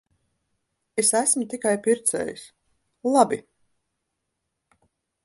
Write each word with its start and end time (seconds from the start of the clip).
Es 1.01 1.11
esmu 1.19 1.43
tikai 1.51 1.73
pircējs. 1.89 2.45
Labi. 3.17 3.39